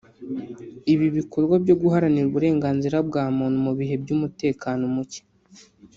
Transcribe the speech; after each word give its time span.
Ibi 0.93 1.07
bikorwa 1.17 1.55
byo 1.63 1.75
guharanira 1.81 2.25
uburenganzira 2.27 2.97
bwa 3.07 3.23
muntu 3.37 3.57
mu 3.65 3.71
bihe 3.79 3.95
by’umutekano 4.03 4.83
muke 4.95 5.21